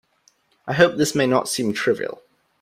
[0.65, 2.23] I hope this may not seem trivial.